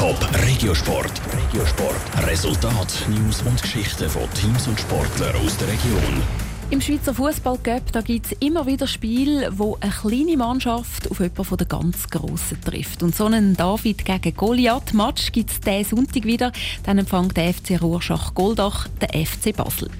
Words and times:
Top 0.00 0.16
Regiosport. 0.46 1.12
Regiosport. 1.30 2.26
Resultat, 2.26 3.06
News 3.10 3.42
und 3.42 3.60
Geschichten 3.60 4.08
von 4.08 4.22
Teams 4.32 4.66
und 4.66 4.80
Sportlern 4.80 5.36
aus 5.44 5.58
der 5.58 5.68
Region. 5.68 6.22
Im 6.70 6.80
Schweizer 6.80 7.12
Fußballcup 7.12 8.02
gibt 8.06 8.24
es 8.24 8.32
immer 8.40 8.64
wieder 8.64 8.86
Spiele, 8.86 9.50
wo 9.58 9.76
eine 9.78 9.92
kleine 9.92 10.38
Mannschaft 10.38 11.10
auf 11.10 11.20
jemanden 11.20 11.44
von 11.44 11.58
der 11.58 11.66
ganz 11.66 12.08
Grossen 12.08 12.58
trifft. 12.64 13.02
Und 13.02 13.14
so 13.14 13.26
einen 13.26 13.54
David 13.54 14.06
gegen 14.06 14.34
Goliath-Match 14.34 15.32
gibt 15.32 15.50
es 15.50 15.60
diesen 15.60 15.98
Sonntag 15.98 16.24
wieder. 16.24 16.50
Dann 16.84 16.96
empfängt 16.96 17.36
der 17.36 17.52
FC 17.52 17.78
Rorschach-Goldach 17.78 18.88
den 19.02 19.26
FC 19.26 19.54
Basel. 19.54 19.90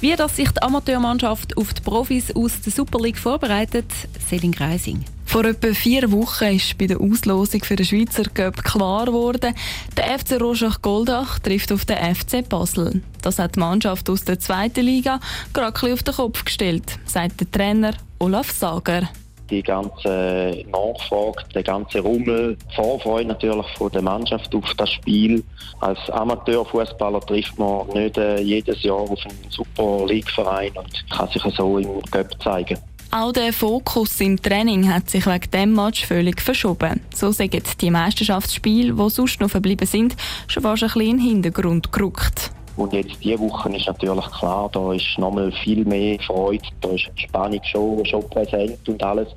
Wie 0.00 0.16
das 0.16 0.36
sich 0.36 0.50
die 0.50 0.62
Amateurmannschaft 0.62 1.58
auf 1.58 1.74
die 1.74 1.82
Profis 1.82 2.34
aus 2.34 2.58
der 2.62 2.72
Super 2.72 3.00
League 3.00 3.18
vorbereitet, 3.18 3.92
Selin 4.30 4.52
Greising. 4.52 5.04
Vor 5.32 5.46
etwa 5.46 5.72
vier 5.72 6.12
Wochen 6.12 6.56
ist 6.56 6.76
bei 6.76 6.86
der 6.86 7.00
Auslosung 7.00 7.64
für 7.64 7.74
den 7.74 7.86
Schweizer 7.86 8.24
Cup 8.24 8.62
klar 8.62 9.06
geworden, 9.06 9.54
der 9.96 10.18
FC 10.18 10.38
Rorschach 10.38 10.82
Goldach 10.82 11.38
trifft 11.38 11.72
auf 11.72 11.86
den 11.86 11.96
FC 12.14 12.46
Basel. 12.46 13.00
Das 13.22 13.38
hat 13.38 13.56
die 13.56 13.60
Mannschaft 13.60 14.10
aus 14.10 14.26
der 14.26 14.38
zweiten 14.38 14.84
Liga 14.84 15.20
gerade 15.54 15.94
auf 15.94 16.02
den 16.02 16.14
Kopf 16.14 16.44
gestellt, 16.44 16.98
sagt 17.06 17.40
der 17.40 17.50
Trainer 17.50 17.94
Olaf 18.18 18.50
Sager 18.50 19.08
die 19.52 19.62
ganze 19.62 20.64
Nachfrage, 20.70 21.44
der 21.54 21.62
ganze 21.62 22.00
Rummel, 22.00 22.56
Vorfreude 22.74 23.28
natürlich 23.28 23.66
von 23.76 23.92
der 23.92 24.00
Mannschaft 24.00 24.54
auf 24.54 24.72
das 24.78 24.90
Spiel. 24.90 25.44
Als 25.80 25.98
Amateurfußballer 26.10 27.20
trifft 27.20 27.58
man 27.58 27.86
nicht 27.88 28.16
äh, 28.16 28.40
jedes 28.40 28.82
Jahr 28.82 29.00
auf 29.00 29.18
einen 29.26 29.50
Super 29.50 30.06
League-Verein 30.06 30.72
und 30.74 31.10
kann 31.10 31.28
sich 31.28 31.42
so 31.54 31.78
im 31.78 32.02
Cup 32.10 32.42
zeigen. 32.42 32.78
Auch 33.14 33.30
der 33.30 33.52
Fokus 33.52 34.18
im 34.22 34.40
Training 34.40 34.90
hat 34.90 35.10
sich 35.10 35.26
wegen 35.26 35.50
dem 35.50 35.74
Match 35.74 36.06
völlig 36.06 36.40
verschoben. 36.40 37.02
So 37.14 37.30
sagen 37.30 37.62
die 37.78 37.90
Meisterschaftsspiele, 37.90 38.94
die 38.94 39.10
sonst 39.10 39.38
noch 39.38 39.50
verblieben 39.50 39.86
sind, 39.86 40.16
schon 40.48 40.62
fast 40.62 40.82
ein 40.82 40.88
bisschen 40.88 41.02
in 41.02 41.16
den 41.18 41.26
Hintergrund 41.26 41.92
gerückt. 41.92 42.50
Und 42.78 42.94
jetzt 42.94 43.22
diese 43.22 43.38
Woche 43.38 43.68
ist 43.76 43.86
natürlich 43.86 44.30
klar, 44.30 44.70
da 44.72 44.94
ist 44.94 45.18
nochmal 45.18 45.52
viel 45.62 45.84
mehr 45.84 46.18
Freude, 46.20 46.64
da 46.80 46.88
ist 46.88 47.10
Spannung 47.16 47.60
schon, 47.64 48.02
schon 48.06 48.26
präsent 48.30 48.88
und 48.88 49.02
alles. 49.02 49.28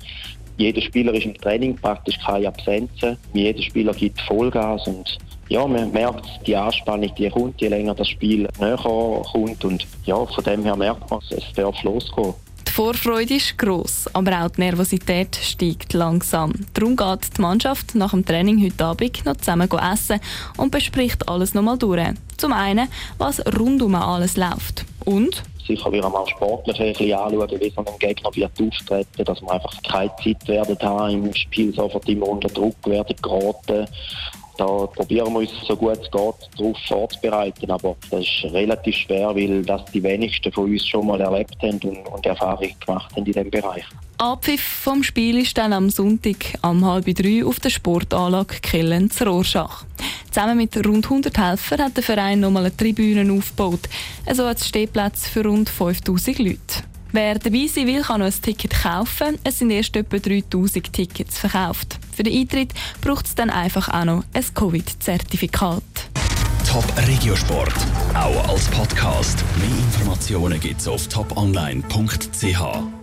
Jeder 0.56 0.80
Spieler 0.80 1.12
ist 1.12 1.26
im 1.26 1.34
Training 1.34 1.76
praktisch 1.76 2.18
keine 2.24 2.48
Absenzen. 2.48 3.18
Jeder 3.34 3.60
Spieler 3.60 3.92
gibt 3.92 4.18
Vollgas 4.22 4.86
und 4.86 5.18
ja, 5.50 5.66
man 5.66 5.92
merkt, 5.92 6.26
die 6.46 6.56
Anspannung, 6.56 7.14
die 7.14 7.28
kommt, 7.28 7.60
je 7.60 7.68
länger 7.68 7.94
das 7.94 8.08
Spiel 8.08 8.48
näher 8.58 8.78
kommt 8.78 9.64
und 9.66 9.86
ja, 10.06 10.24
von 10.24 10.44
dem 10.44 10.62
her 10.62 10.76
merkt 10.76 11.10
man, 11.10 11.20
es 11.28 11.44
darf 11.54 11.82
losgehen. 11.82 12.32
Vorfreude 12.76 13.36
ist 13.36 13.56
gross, 13.56 14.06
aber 14.12 14.44
auch 14.44 14.50
die 14.50 14.60
Nervosität 14.60 15.34
steigt 15.34 15.94
langsam. 15.94 16.52
Darum 16.74 16.94
geht 16.94 17.38
die 17.38 17.40
Mannschaft 17.40 17.94
nach 17.94 18.10
dem 18.10 18.22
Training 18.22 18.62
heute 18.62 18.84
Abend 18.84 19.24
noch 19.24 19.38
zusammen 19.38 19.66
essen 19.70 20.20
und 20.58 20.72
bespricht 20.72 21.26
alles 21.26 21.54
nochmal 21.54 21.78
durch. 21.78 22.08
Zum 22.36 22.52
einen, 22.52 22.88
was 23.16 23.40
rundum 23.58 23.94
alles 23.94 24.36
läuft 24.36 24.84
und 25.06 25.42
sicher 25.66 25.90
wieder 25.90 26.10
mal 26.10 26.26
sportlich 26.28 26.78
ein 26.78 26.92
bisschen 26.92 27.14
anschauen, 27.14 27.50
wie 27.58 27.70
so 27.70 27.80
ein 27.80 27.98
Gegner 27.98 28.36
wird 28.36 28.52
auftreten, 28.60 29.24
dass 29.24 29.40
wir 29.40 29.50
einfach 29.52 29.82
keine 29.82 30.12
Zeit 30.22 30.46
werden 30.46 30.78
haben 30.82 31.24
im 31.24 31.34
Spiel 31.34 31.74
sofort 31.74 32.06
immer 32.06 32.28
unter 32.28 32.48
Druck 32.48 32.76
werden 32.84 33.16
geraten 33.22 33.88
da 34.56 34.86
probieren 34.86 35.32
wir 35.32 35.40
uns 35.40 35.50
so 35.66 35.76
gut 35.76 35.92
es 35.92 36.10
geht 36.10 36.12
darauf 36.12 36.76
vorzubereiten, 36.88 37.70
aber 37.70 37.96
das 38.10 38.20
ist 38.20 38.52
relativ 38.52 38.94
schwer, 38.94 39.34
weil 39.34 39.62
das 39.62 39.84
die 39.86 40.02
wenigsten 40.02 40.52
von 40.52 40.64
uns 40.70 40.86
schon 40.86 41.06
mal 41.06 41.20
erlebt 41.20 41.56
haben 41.62 41.78
und, 41.78 42.06
und 42.06 42.26
Erfahrung 42.26 42.70
gemacht 42.84 43.10
haben 43.10 43.18
in 43.18 43.24
diesem 43.24 43.50
Bereich. 43.50 43.84
Abpfiff 44.18 44.62
vom 44.62 45.02
Spiel 45.02 45.38
ist 45.38 45.58
dann 45.58 45.72
am 45.72 45.90
Sonntag 45.90 46.36
um 46.62 46.84
halb 46.86 47.04
drei 47.14 47.44
auf 47.44 47.60
der 47.60 47.70
Sportanlage 47.70 48.60
Kellens 48.62 49.20
Rorschach. 49.24 49.84
Zusammen 50.30 50.56
mit 50.56 50.76
rund 50.86 51.04
100 51.04 51.36
Helfern 51.36 51.82
hat 51.82 51.96
der 51.96 52.02
Verein 52.02 52.40
nochmal 52.40 52.64
eine 52.64 52.76
Tribüne 52.76 53.30
aufgebaut. 53.32 53.88
Also 54.24 54.46
hat 54.46 54.58
es 54.58 54.68
Stehplätze 54.68 55.28
für 55.28 55.44
rund 55.44 55.68
5000 55.68 56.38
Leute. 56.38 56.82
Wer 57.12 57.38
dabei 57.38 57.66
sein 57.66 57.86
will, 57.86 58.02
kann 58.02 58.20
noch 58.20 58.26
ein 58.26 58.42
Ticket 58.42 58.72
kaufen. 58.82 59.38
Es 59.44 59.58
sind 59.58 59.70
erst 59.70 59.96
etwa 59.96 60.18
3000 60.18 60.92
Tickets 60.92 61.38
verkauft. 61.38 61.98
Für 62.14 62.22
den 62.22 62.38
Eintritt 62.38 62.72
braucht 63.00 63.26
es 63.26 63.34
dann 63.34 63.50
einfach 63.50 63.88
auch 63.88 64.04
noch 64.04 64.24
ein 64.32 64.44
Covid-Zertifikat. 64.54 65.82
Top 66.68 66.84
Regiosport, 67.06 67.74
auch 68.14 68.48
als 68.48 68.66
Podcast. 68.68 69.44
Mehr 69.58 69.78
Informationen 69.78 70.60
gibt 70.60 70.80
es 70.80 70.88
auf 70.88 71.06
toponline.ch. 71.06 72.95